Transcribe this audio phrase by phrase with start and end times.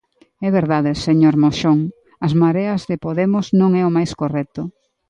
[0.47, 1.79] É verdade, señor Moxón:
[2.25, 4.61] As Mareas de Podemos non é o máis correcto.